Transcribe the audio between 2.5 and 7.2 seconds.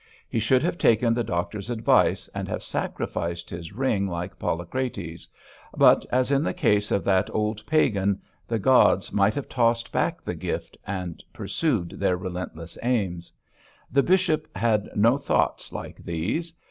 sacrificed his ring like Polycrates, but, as in the case of